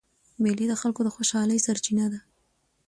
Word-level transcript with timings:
مېلې 0.41 0.65
د 0.69 0.73
خلکو 0.81 1.01
د 1.05 1.09
خوشحالۍ 1.15 1.59
سرچینه 1.65 2.05
ده. 2.13 2.19